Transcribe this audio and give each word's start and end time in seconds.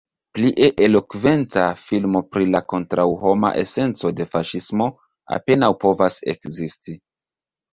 Pli 0.35 0.47
elokventa 0.85 1.65
filmo 1.81 2.21
pri 2.35 2.47
la 2.55 2.61
kontraŭhoma 2.73 3.53
esenco 3.65 4.13
de 4.21 4.27
faŝismo 4.33 4.89
apenaŭ 5.39 5.71
povas 5.85 6.19
ekzisti. 6.35 6.99